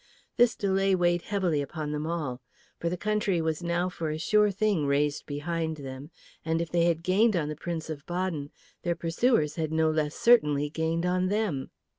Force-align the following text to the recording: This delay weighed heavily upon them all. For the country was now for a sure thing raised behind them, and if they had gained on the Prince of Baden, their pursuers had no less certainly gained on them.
This 0.35 0.55
delay 0.55 0.95
weighed 0.95 1.21
heavily 1.21 1.61
upon 1.61 1.91
them 1.91 2.07
all. 2.07 2.41
For 2.79 2.89
the 2.89 2.97
country 2.97 3.39
was 3.39 3.61
now 3.61 3.87
for 3.87 4.09
a 4.09 4.17
sure 4.17 4.49
thing 4.49 4.87
raised 4.87 5.27
behind 5.27 5.77
them, 5.77 6.09
and 6.43 6.59
if 6.59 6.71
they 6.71 6.85
had 6.85 7.03
gained 7.03 7.35
on 7.35 7.49
the 7.49 7.55
Prince 7.55 7.87
of 7.87 8.03
Baden, 8.07 8.49
their 8.81 8.95
pursuers 8.95 9.57
had 9.57 9.71
no 9.71 9.91
less 9.91 10.15
certainly 10.15 10.71
gained 10.71 11.05
on 11.05 11.27
them. 11.27 11.69